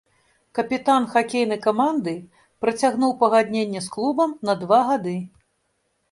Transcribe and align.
Капітан 0.59 1.03
хакейнай 1.09 1.59
каманды 1.65 2.13
працягнуў 2.65 3.13
пагадненне 3.19 3.83
з 3.89 3.91
клубам 3.97 4.33
на 4.49 4.53
два 4.63 4.79
гады. 4.89 5.15